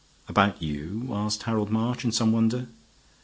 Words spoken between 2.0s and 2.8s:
in some wonder.